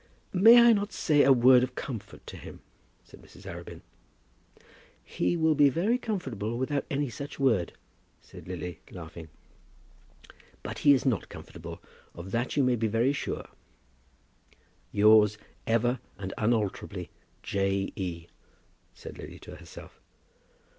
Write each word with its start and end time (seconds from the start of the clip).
"May 0.33 0.59
I 0.59 0.73
not 0.73 0.91
say 0.91 1.21
a 1.21 1.31
word 1.31 1.61
of 1.61 1.75
comfort 1.75 2.25
to 2.25 2.35
him?" 2.35 2.61
said 3.03 3.21
Mrs. 3.21 3.45
Arabin. 3.45 3.81
"He 5.03 5.37
will 5.37 5.53
be 5.53 5.69
very 5.69 5.99
comfortable 5.99 6.57
without 6.57 6.85
any 6.89 7.11
such 7.11 7.37
word," 7.39 7.73
said 8.19 8.47
Lily, 8.47 8.79
laughing. 8.89 9.27
"But 10.63 10.79
he 10.79 10.93
is 10.95 11.05
not 11.05 11.29
comfortable; 11.29 11.83
of 12.15 12.31
that 12.31 12.57
you 12.57 12.63
may 12.63 12.75
be 12.75 12.87
very 12.87 13.13
sure." 13.13 13.47
"Yours 14.91 15.37
ever 15.67 15.99
and 16.17 16.33
unalterably, 16.35 17.11
J. 17.43 17.93
E.," 17.95 18.25
said 18.95 19.19
Lily 19.19 19.37
to 19.37 19.57
herself. 19.57 19.99